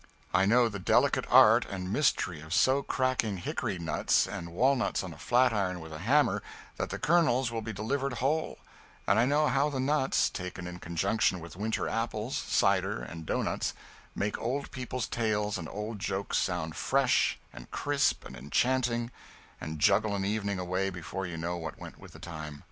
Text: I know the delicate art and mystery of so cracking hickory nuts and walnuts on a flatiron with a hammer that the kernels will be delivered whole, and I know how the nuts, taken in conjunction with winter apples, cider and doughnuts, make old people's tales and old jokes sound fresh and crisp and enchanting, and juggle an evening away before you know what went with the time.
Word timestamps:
I 0.33 0.47
know 0.47 0.67
the 0.67 0.79
delicate 0.79 1.25
art 1.29 1.63
and 1.69 1.93
mystery 1.93 2.41
of 2.41 2.55
so 2.55 2.81
cracking 2.81 3.37
hickory 3.37 3.77
nuts 3.77 4.25
and 4.25 4.51
walnuts 4.51 5.03
on 5.03 5.13
a 5.13 5.17
flatiron 5.19 5.79
with 5.79 5.93
a 5.93 5.99
hammer 5.99 6.41
that 6.77 6.89
the 6.89 6.97
kernels 6.97 7.51
will 7.51 7.61
be 7.61 7.71
delivered 7.71 8.13
whole, 8.13 8.57
and 9.05 9.19
I 9.19 9.27
know 9.27 9.47
how 9.47 9.69
the 9.69 9.79
nuts, 9.79 10.31
taken 10.31 10.65
in 10.65 10.79
conjunction 10.79 11.39
with 11.39 11.55
winter 11.55 11.87
apples, 11.87 12.35
cider 12.35 13.03
and 13.03 13.27
doughnuts, 13.27 13.75
make 14.15 14.39
old 14.39 14.71
people's 14.71 15.05
tales 15.07 15.59
and 15.59 15.69
old 15.69 15.99
jokes 15.99 16.39
sound 16.39 16.75
fresh 16.75 17.37
and 17.53 17.69
crisp 17.69 18.25
and 18.25 18.35
enchanting, 18.35 19.11
and 19.61 19.77
juggle 19.77 20.15
an 20.15 20.25
evening 20.25 20.57
away 20.57 20.89
before 20.89 21.27
you 21.27 21.37
know 21.37 21.57
what 21.57 21.77
went 21.77 21.99
with 21.99 22.13
the 22.13 22.17
time. 22.19 22.59